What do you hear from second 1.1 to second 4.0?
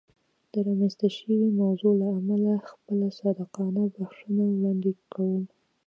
شوې موضوع له امله خپله صادقانه